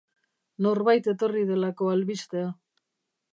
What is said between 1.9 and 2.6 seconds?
albistea.